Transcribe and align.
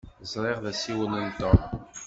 Ẓriɣ 0.31 0.57
d 0.63 0.65
asiwel 0.71 1.11
n 1.25 1.27
Tom. 1.39 1.59